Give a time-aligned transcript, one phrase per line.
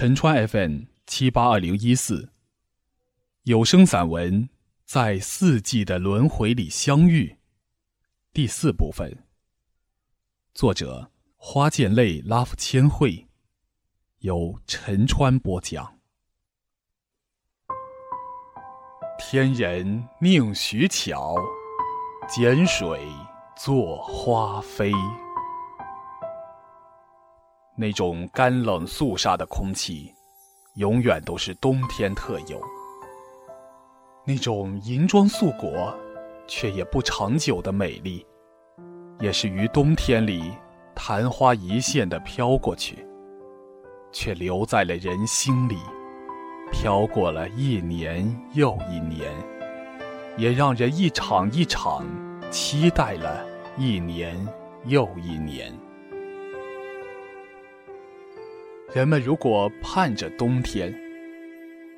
[0.00, 2.30] 陈川 FM 七八二零一四
[3.42, 4.48] 有声散文
[4.84, 7.36] 在四季的轮回里相遇，
[8.32, 9.24] 第四部分。
[10.54, 13.26] 作者：花溅泪拉夫千惠，
[14.18, 15.98] 由陈川播讲。
[19.18, 21.34] 天人宁许巧，
[22.28, 23.04] 碱水
[23.56, 24.92] 作花飞。
[27.80, 30.12] 那种干冷肃杀的空气，
[30.74, 32.60] 永远都是冬天特有。
[34.26, 35.96] 那种银装素裹，
[36.48, 38.26] 却也不长久的美丽，
[39.20, 40.52] 也是于冬天里
[40.92, 43.06] 昙花一现的飘过去，
[44.10, 45.76] 却留在了人心里，
[46.72, 49.30] 飘过了一年又一年，
[50.36, 52.04] 也让人一场一场
[52.50, 54.36] 期待了一年
[54.86, 55.72] 又一年。
[58.94, 60.94] 人们如果盼着冬天，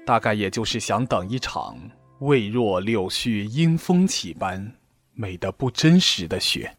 [0.04, 1.78] 大概也就是想等一场
[2.18, 4.74] 未若柳絮因风起般
[5.14, 6.76] 美得不真实的雪。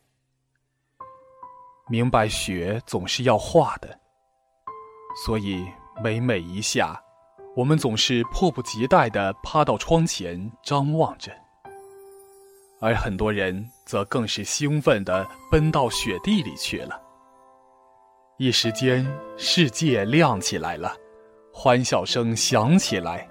[1.89, 3.97] 明白雪总是要化的，
[5.25, 5.65] 所以
[6.03, 7.01] 每每一下，
[7.55, 11.31] 我们总是迫不及待地趴到窗前张望着，
[12.81, 17.01] 而很多人则更是兴奋地奔到雪地里去了。
[18.41, 19.05] 一时间，
[19.37, 20.95] 世界亮起来了，
[21.53, 23.29] 欢笑声响起来。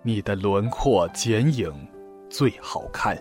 [0.00, 1.74] 你的轮廓剪影
[2.30, 3.20] 最好看。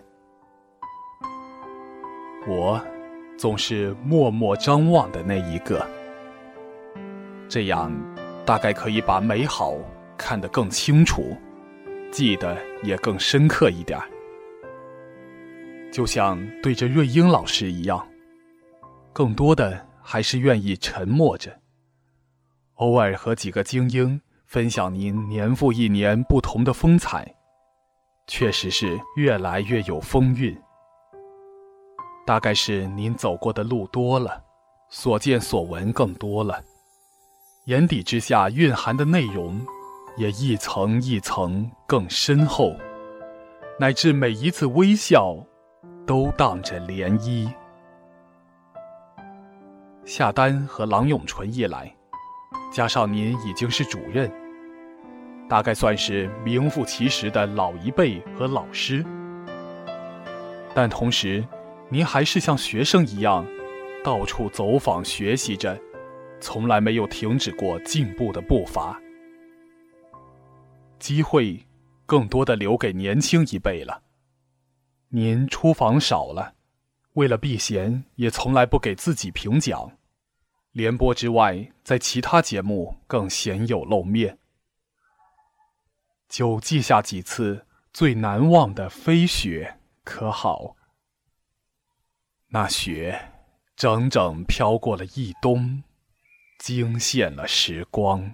[2.47, 2.79] 我
[3.35, 5.83] 总是默默张望的那一个，
[7.49, 7.91] 这样
[8.45, 9.73] 大概可以把美好
[10.15, 11.35] 看得更清楚，
[12.11, 13.99] 记得也更深刻一点。
[15.91, 18.07] 就像对着瑞英老师一样，
[19.11, 19.83] 更多的。
[20.07, 21.59] 还是愿意沉默着，
[22.75, 27.35] 偶尔和几个精英分享您年复一年不同的风采，
[28.27, 30.55] 确实是越来越有风韵。
[32.23, 34.43] 大概是您走过的路多了，
[34.89, 36.63] 所见所闻更多了，
[37.65, 39.59] 眼底之下蕴含的内容
[40.17, 42.75] 也一层一层更深厚，
[43.79, 45.35] 乃至每一次微笑
[46.05, 47.51] 都荡着涟漪。
[50.05, 51.91] 夏丹和郎永淳一来，
[52.71, 54.31] 加上您已经是主任，
[55.49, 59.03] 大概算是名副其实的老一辈和老师。
[60.75, 61.43] 但同时，
[61.89, 63.43] 您还是像学生一样，
[64.03, 65.75] 到处走访学习着，
[66.39, 69.01] 从来没有停止过进步的步伐。
[70.99, 71.65] 机会
[72.05, 74.03] 更多的留给年轻一辈了。
[75.09, 76.53] 您出访少了。
[77.13, 79.94] 为了避嫌，也从来不给自己评奖。
[80.75, 84.37] 联播之外，在其他节目更鲜有露面。
[86.27, 90.75] 就记下几次最难忘的飞雪，可好？
[92.47, 93.31] 那雪
[93.77, 95.81] 整整飘过了一冬，
[96.59, 98.33] 惊现了时光。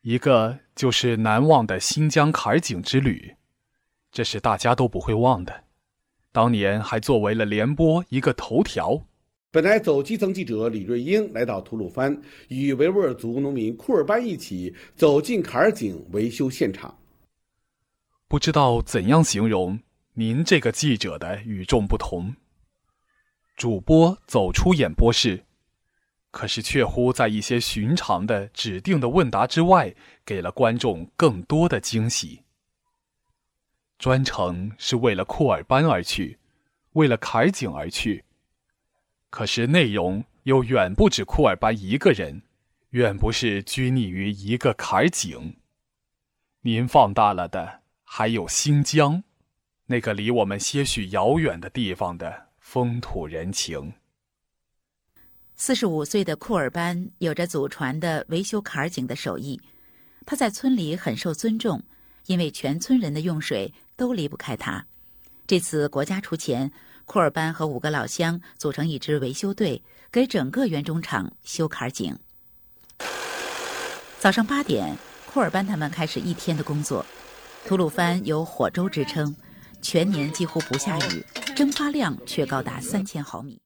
[0.00, 3.36] 一个就是难忘的新疆坎儿井之旅，
[4.10, 5.64] 这是大家都不会忘的。
[6.32, 9.04] 当年还作为了联播一个头条。
[9.52, 16.96] 本来走基层记者李瑞英来到吐鲁番，与维吾尔族农民库尔班一起走进坎儿井维修现场。
[18.28, 19.80] 不知道怎样形容
[20.14, 22.32] 您这个记者的与众不同。
[23.56, 25.42] 主播走出演播室，
[26.30, 29.92] 可是却乎在一些寻常的指定的问答之外，
[30.24, 32.42] 给了观众更多的惊喜。
[33.98, 36.38] 专程是为了库尔班而去，
[36.92, 38.22] 为了坎儿井而去。
[39.30, 42.42] 可是内容又远不止库尔班一个人，
[42.90, 45.56] 远不是拘泥于一个坎儿井。
[46.62, 49.22] 您放大了的还有新疆，
[49.86, 53.94] 那个离我们些许遥远的地方的风土人情。
[55.56, 59.60] 四十五岁的库尔班有着祖传的维修坎儿井的手艺，
[60.26, 61.82] 他在村里很受尊重，
[62.26, 63.72] 因为全村人的用水。
[64.00, 64.86] 都离不开他。
[65.46, 66.72] 这次国家出钱，
[67.10, 72.16] 库尔班和五个老乡组成一支维修队，给整个原中场修坎井。
[74.20, 74.96] 早上八点，
[75.26, 77.04] 库尔班他们开始一天的工作。
[77.66, 79.34] 吐鲁番有火州之称，
[79.82, 81.26] 全年几乎不下雨，
[81.56, 83.60] 蒸发量却高达三千毫米。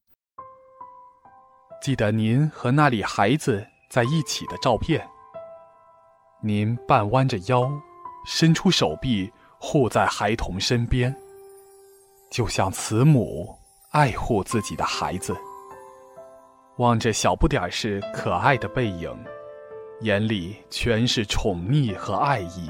[1.82, 5.06] 记得您和那里孩子在一起的照片。
[6.42, 7.70] 您半弯着腰，
[8.24, 9.30] 伸出手臂。
[9.66, 11.14] 护在孩童身边，
[12.34, 13.56] 就像慈母
[13.90, 15.36] 爱护自己的孩子。
[16.78, 19.16] 望着小不点儿是可爱的背影，
[20.00, 22.68] 眼里全是宠溺和爱意。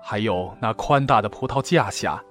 [0.00, 2.22] 还有那宽大的葡萄架下，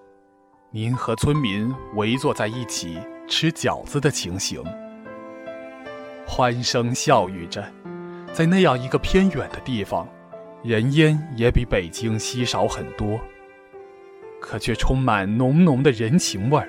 [0.70, 4.64] 您和村民围坐在一起吃饺子的情形，
[6.26, 7.62] 欢声笑语着，
[8.32, 10.08] 在那样一个偏远的地方，
[10.64, 13.20] 人烟也比北京稀少很多，
[14.42, 16.68] 可却充满浓浓的人情味儿。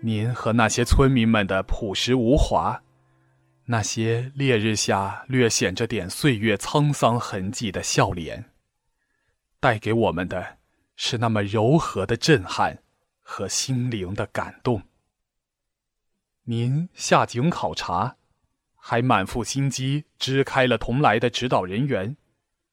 [0.00, 2.80] 您和那些村民们的朴实无华，
[3.64, 8.44] 那些烈日下略显着点岁月沧桑痕迹的笑脸，
[9.58, 10.58] 带给我们的
[10.94, 12.78] 是那么柔和的震撼
[13.20, 14.82] 和心灵的感动。
[16.44, 18.16] 您下井考察，
[18.76, 22.16] 还满腹心机支开了同来的指导人员，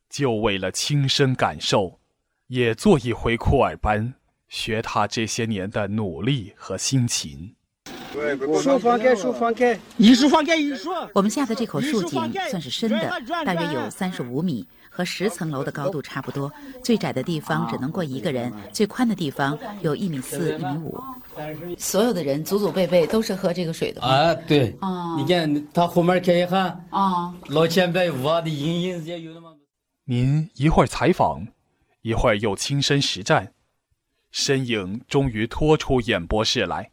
[0.10, 2.00] 就为了亲身感受，
[2.48, 4.14] 也做一回库尔班。
[4.48, 7.54] 学他这些年的努力和辛勤。
[8.62, 10.90] 树放开，树放开，一树放开一树。
[11.14, 13.12] 我们下的这口树井算是深的，
[13.44, 16.50] 大约有三十五米，和十层楼的高度差不多。
[16.82, 20.98] 最窄的地方只能过一个人，最宽的地方有一米四、一米五。
[21.78, 25.18] 所有的人祖祖辈辈都是喝这个水的啊，对啊。
[25.18, 29.54] 你看他后面看一看啊，老前辈我的阴阴也有那么。
[30.06, 31.46] 您一会儿采访，
[32.06, 33.56] 一会儿又亲身实战。
[34.30, 36.92] 身影终于拖出演播室来，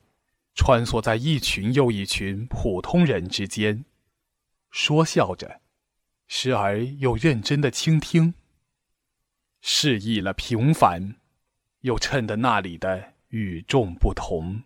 [0.55, 3.85] 穿梭在一群又一群普通人之间，
[4.71, 5.61] 说笑着，
[6.27, 8.33] 时而又认真的倾听。
[9.61, 11.17] 示意了平凡，
[11.81, 14.63] 又衬得那里的与众不同。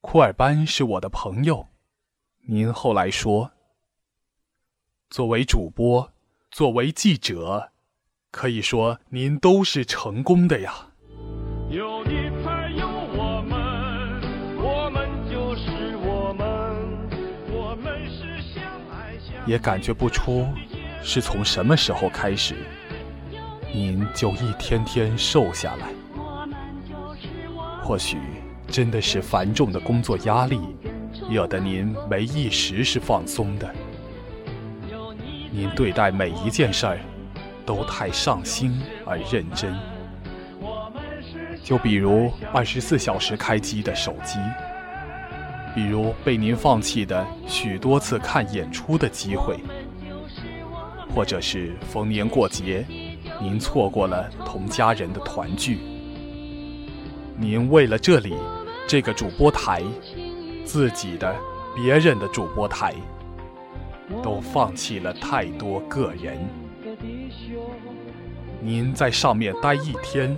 [0.00, 1.68] 库尔班是我的朋友，
[2.48, 3.52] 您后来说，
[5.08, 6.12] 作为主播，
[6.50, 7.71] 作为记者。
[8.32, 10.72] 可以说，您都是成功的呀。
[11.68, 13.60] 有你才有我们，
[14.56, 16.48] 我们就是我们，
[17.52, 19.46] 我们是相爱相。
[19.46, 20.48] 也感觉不出，
[21.02, 22.56] 是从什么时候开始，
[23.72, 25.88] 您就一天天瘦下来。
[27.82, 28.16] 或许
[28.66, 30.58] 真的是繁重的工作压力，
[31.28, 33.70] 惹得您没一时是放松的。
[35.50, 36.98] 您对待每一件事儿。
[37.64, 39.74] 都太上心而认真，
[41.62, 44.38] 就比如二十四小时开机的手机，
[45.74, 49.58] 比如被您放弃的许多次看演出的机会，
[51.14, 52.84] 或者是逢年过节，
[53.40, 55.78] 您错过了同家人的团聚，
[57.36, 58.34] 您为了这里
[58.86, 59.82] 这个主播台，
[60.64, 61.34] 自己的、
[61.74, 62.94] 别人的主播台，
[64.22, 66.38] 都放弃了太多个人。
[68.64, 70.36] 您在上面待一天，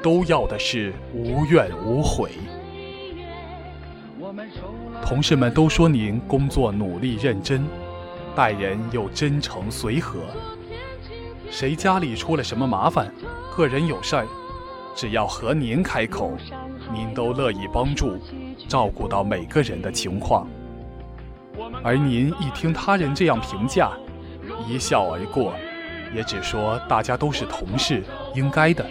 [0.00, 2.30] 都要的是无怨无悔。
[5.04, 7.66] 同事们都说您工作努力认真，
[8.36, 10.20] 待人又真诚随和。
[11.50, 13.12] 谁家里出了什么麻烦，
[13.56, 14.26] 个人有事儿，
[14.94, 16.36] 只要和您开口，
[16.92, 18.16] 您都乐意帮助，
[18.68, 20.46] 照顾到每个人的情况。
[21.82, 23.90] 而您一听他人这样评价，
[24.68, 25.52] 一笑而过。
[26.14, 28.02] 也只说大家都是同事，
[28.34, 28.84] 应该的。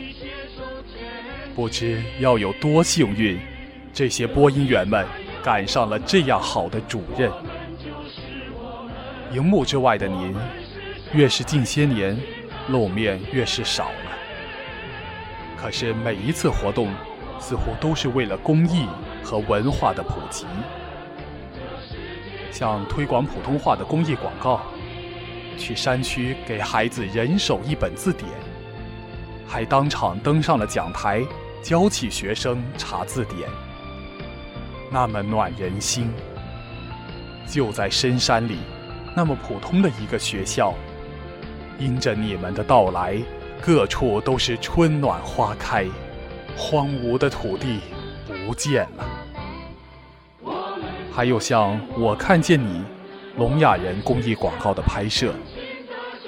[1.56, 3.38] 不知要有多幸运，
[3.92, 5.06] 这些播音员们
[5.44, 7.32] 赶上了这样好的主任。
[9.34, 10.34] 荧幕之外的您，
[11.14, 12.18] 越是近些年
[12.70, 14.18] 露面越是少了。
[15.58, 16.90] 可是每一次活动，
[17.40, 18.88] 似乎都是为了公益
[19.22, 20.46] 和文化的普及，
[22.50, 24.62] 像推广普通话的公益广告。
[25.60, 28.26] 去山区给孩子人手一本字典，
[29.46, 31.22] 还当场登上了讲台，
[31.62, 33.48] 教起学生查字典，
[34.90, 36.10] 那么暖人心。
[37.46, 38.60] 就在深山里，
[39.16, 40.74] 那么普通的一个学校，
[41.78, 43.18] 因着你们的到来，
[43.62, 45.86] 各处都是春暖花开，
[46.56, 47.82] 荒芜的土地
[48.48, 49.06] 不见了。
[51.12, 52.82] 还有像我看见你。
[53.38, 55.34] 聋哑人公益广告的拍摄，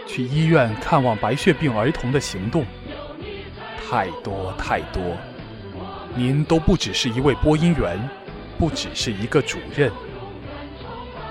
[0.07, 2.65] 去医院看望白血病儿童的行动，
[3.89, 5.01] 太多太多。
[6.15, 7.97] 您都不只是一位播音员，
[8.57, 9.91] 不只是一个主任，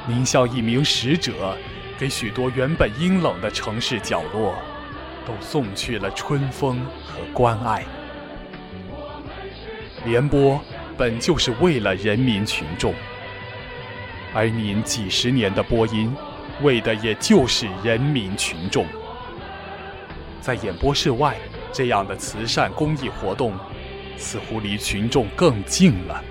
[0.06, 1.56] 您像一名使者，
[1.98, 4.54] 给许多原本阴冷的城市角落，
[5.26, 7.84] 都送去了春风和关爱。
[10.06, 10.58] 联播
[10.96, 12.94] 本就是为了人民群众。
[14.32, 16.14] 而您几十年的播音，
[16.62, 18.86] 为的也就是人民群众。
[20.40, 21.36] 在演播室外，
[21.72, 23.54] 这样的慈善公益活动，
[24.16, 26.22] 似乎离群众更近了，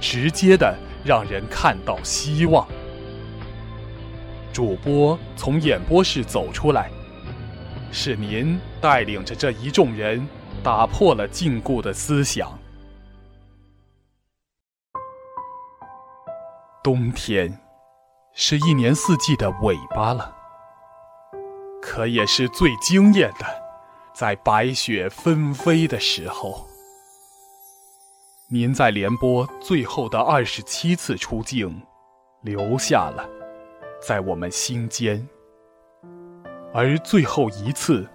[0.00, 2.66] 直接的让人看到希望。
[4.52, 6.90] 主播从演播室走出来，
[7.92, 10.26] 是您带领着这一众人
[10.62, 12.58] 打破了禁锢的思想。
[16.82, 17.56] 冬天，
[18.42, 20.34] 是一年四季的尾巴了，
[21.82, 23.44] 可也是最惊艳的，
[24.14, 26.66] 在白雪纷飞的时候。
[28.48, 31.82] 您在联播最后的二十七次出镜，
[32.40, 33.28] 留下了，
[34.00, 35.28] 在我们心间。
[36.72, 38.08] 而最后一次，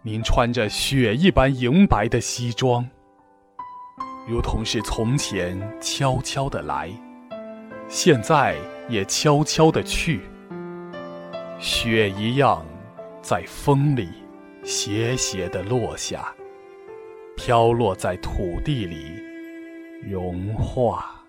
[0.00, 2.88] 您穿着雪一般莹白的西装，
[4.28, 6.88] 如同是从前悄悄的来，
[7.88, 8.56] 现在
[8.88, 10.20] 也悄悄的去，
[11.58, 12.64] 雪一样，
[13.22, 14.08] 在风里
[14.64, 16.34] 斜斜的落下，
[17.36, 19.24] 飘落在土地里。
[20.02, 21.24] 融化，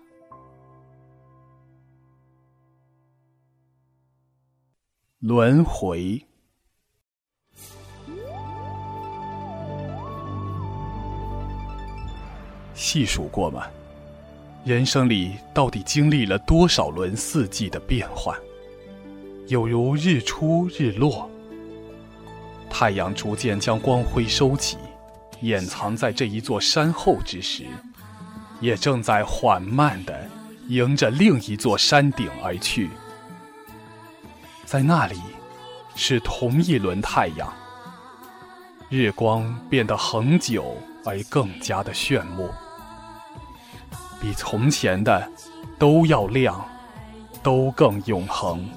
[5.20, 6.22] 轮回。
[12.74, 13.66] 细数过吗？
[14.68, 18.38] 人生里到底经历了多少轮四季的变换？
[19.46, 21.26] 有如日出日落，
[22.68, 24.76] 太阳逐渐将光辉收起，
[25.40, 27.64] 掩藏在这一座山后之时。
[28.60, 30.28] 也正在缓慢地
[30.66, 32.90] 迎着另一座山顶而去，
[34.66, 35.18] 在那里，
[35.94, 37.50] 是同一轮太阳。
[38.90, 42.50] 日光变得恒久而更加的炫目，
[44.20, 45.30] 比从前的
[45.78, 46.64] 都要亮，
[47.42, 48.68] 都更永恒。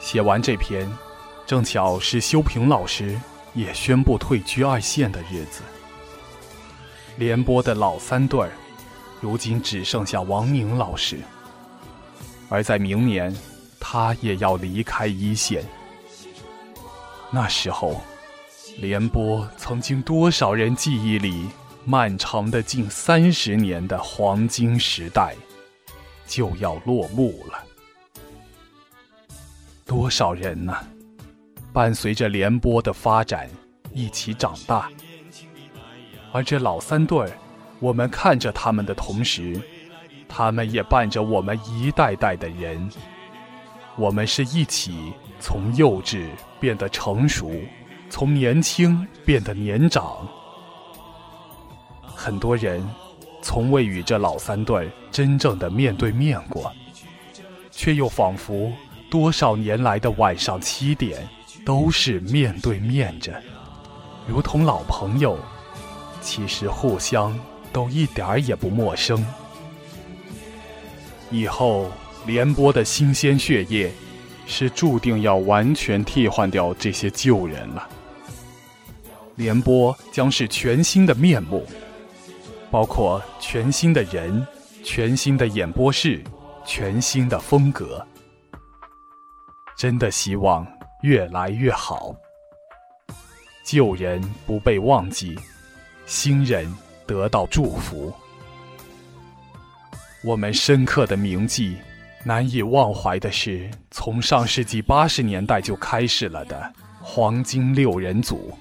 [0.00, 0.90] 写完这篇，
[1.46, 3.20] 正巧是修平老师
[3.54, 5.62] 也宣布退居二线的日子。
[7.16, 8.50] 联播的老三对儿，
[9.20, 11.18] 如今只剩下王宁老师。
[12.48, 13.34] 而在明年，
[13.80, 15.64] 他也要离开一线。
[17.38, 18.00] 那时候，
[18.78, 21.50] 联播曾经多少人记忆里
[21.84, 25.34] 漫长的近三十年的黄金时代，
[26.26, 27.62] 就要落幕了。
[29.84, 30.74] 多少人呢？
[31.74, 33.50] 伴随着联播的发展，
[33.92, 34.90] 一起长大。
[36.32, 37.30] 而这老三对儿，
[37.80, 39.60] 我们看着他们的同时，
[40.26, 42.90] 他们也伴着我们一代代的人。
[43.94, 47.50] 我们是一起从幼稚变得成熟，
[48.10, 50.26] 从年轻变得年长。
[52.02, 52.82] 很多人
[53.42, 56.72] 从未与这老三对真正的面对面过，
[57.70, 58.72] 却又仿佛。
[59.08, 61.26] 多少年来的晚上七点，
[61.64, 63.40] 都是面对面着，
[64.26, 65.38] 如同老朋友。
[66.20, 67.38] 其实互相
[67.72, 69.24] 都一点儿也不陌生。
[71.30, 71.88] 以后
[72.26, 73.92] 联播的新鲜血液，
[74.46, 77.88] 是注定要完全替换掉这些旧人了。
[79.34, 81.66] 联播将是全新的面目，
[82.70, 84.46] 包括全新的人、
[84.82, 86.24] 全新的演播室、
[86.64, 88.06] 全新的风格。
[89.76, 90.66] 真的希望
[91.02, 92.16] 越来越好，
[93.62, 95.38] 旧人不被忘记，
[96.06, 96.74] 新人
[97.06, 98.10] 得到祝福。
[100.24, 101.76] 我们深刻的铭记，
[102.26, 108.52] 难以忘怀的是，从上世纪八十年代就开始了的黄金六人组，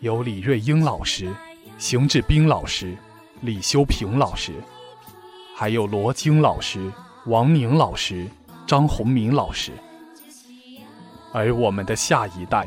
[0.00, 1.32] 有李瑞英老师、
[1.78, 2.98] 邢志斌老师、
[3.42, 4.52] 李修平老师，
[5.54, 6.92] 还有罗京老师、
[7.26, 8.26] 王宁老师、
[8.66, 9.70] 张宏明老师。
[11.32, 12.66] 而我们的下一代，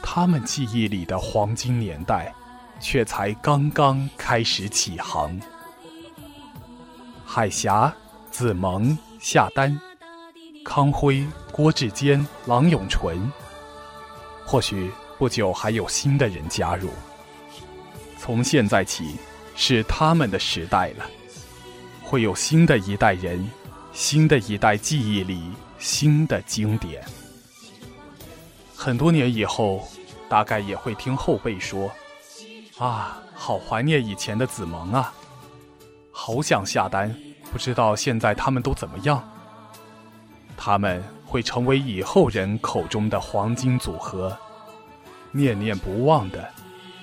[0.00, 2.32] 他们记忆里的黄金年代，
[2.78, 5.36] 却才刚刚开始起航。
[7.24, 7.92] 海霞、
[8.30, 9.78] 子萌、夏丹、
[10.64, 13.30] 康辉、郭志坚、郎永淳，
[14.44, 16.90] 或许不久还有新的人加入。
[18.18, 19.16] 从现在起，
[19.54, 21.06] 是他们的时代了，
[22.02, 23.48] 会有新的一代人，
[23.92, 27.02] 新的一代记忆里新的经典。
[28.74, 29.88] 很多年以后，
[30.28, 31.90] 大概也会听后辈说
[32.78, 35.14] ：“啊，好怀念以前的子萌啊，
[36.10, 37.14] 好想下单，
[37.50, 39.22] 不知道现在他们都怎么样。”
[40.56, 44.36] 他们会成为以后人口中的黄金组合，
[45.30, 46.48] 念念不忘的，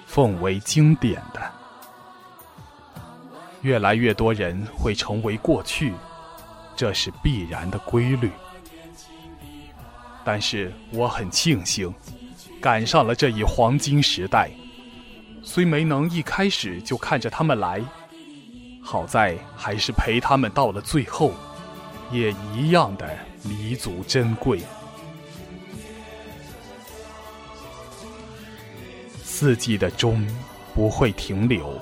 [0.07, 1.41] 奉为经典的。
[3.61, 5.93] 越来越多人会成为过去，
[6.75, 8.31] 这是必然的规律。
[10.25, 11.93] 但是我很庆幸，
[12.59, 14.49] 赶上了这一黄金时代。
[15.43, 17.81] 虽没能一开始就看着他们来，
[18.83, 21.31] 好在还是陪他们到了最后，
[22.11, 23.09] 也一样的
[23.41, 24.61] 弥足珍贵。
[29.23, 30.25] 四季的钟
[30.75, 31.79] 不会停留，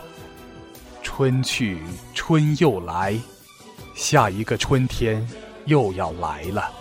[1.04, 1.80] 春去
[2.14, 3.20] 春又来，
[3.96, 5.28] 下一个春天
[5.66, 6.72] 又要来了。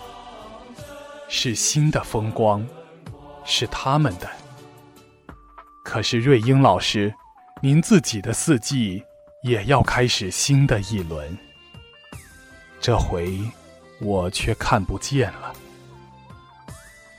[1.27, 2.65] 是新的风光，
[3.43, 4.29] 是他们的。
[5.83, 7.13] 可是瑞英老师，
[7.61, 9.03] 您自己的四季
[9.43, 11.35] 也要开始新的一轮，
[12.79, 13.39] 这回
[13.99, 15.51] 我却看不见了。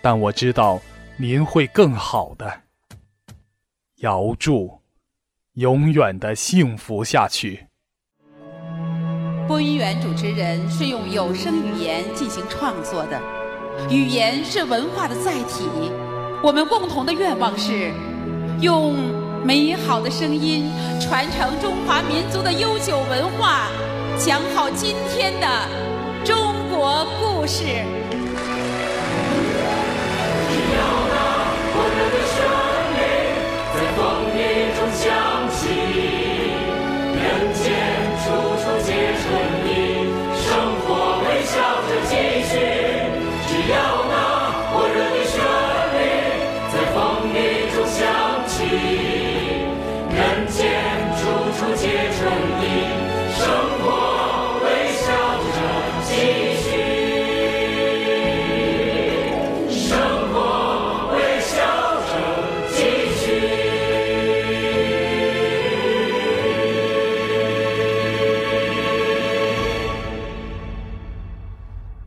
[0.00, 0.80] 但我知道
[1.16, 2.60] 您会更好的。
[3.96, 4.80] 遥祝
[5.54, 7.66] 永远的幸福下去。
[9.48, 13.20] 播音员主持人是用有声语言进行创作的，
[13.90, 15.68] 语言是文化的载体。
[16.42, 17.92] 我们共同的愿望是，
[18.60, 18.96] 用
[19.44, 20.70] 美好的声音
[21.00, 23.66] 传承中华民族的悠久文化
[24.16, 25.68] 讲好今天的
[26.24, 27.64] 中国故事。
[27.64, 27.72] 只
[30.76, 30.78] 要
[31.10, 31.14] 那
[31.72, 32.38] 活跃的生
[32.94, 33.00] 命
[33.74, 33.98] 在风
[34.36, 34.38] 雨
[34.76, 35.02] 中相
[35.50, 35.60] 信
[37.18, 37.20] 人
[37.52, 37.64] 间
[38.22, 38.30] 处
[38.62, 38.86] 处皆
[39.18, 39.22] 春
[39.66, 39.68] 意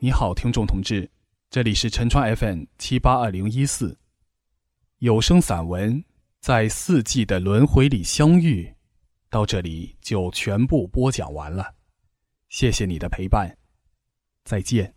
[0.06, 1.10] 你好，听众同志，
[1.50, 3.98] 这里是陈川 FM 七八二零一四
[5.00, 6.06] 有声散文，
[6.40, 8.72] 在四季的轮回里相遇，
[9.32, 11.74] 到这里就全部播讲完了。
[12.50, 13.58] 谢谢你的陪伴，
[14.44, 14.95] 再见。